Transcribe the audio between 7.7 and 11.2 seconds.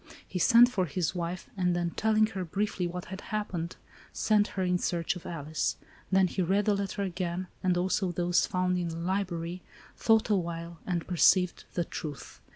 also those found in the library, thought a while,— and